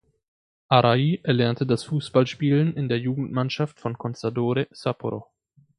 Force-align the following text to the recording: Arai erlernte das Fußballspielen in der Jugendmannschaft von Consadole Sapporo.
Arai 0.67 1.19
erlernte 1.21 1.67
das 1.67 1.83
Fußballspielen 1.83 2.75
in 2.75 2.89
der 2.89 2.97
Jugendmannschaft 2.97 3.79
von 3.79 3.99
Consadole 3.99 4.67
Sapporo. 4.71 5.27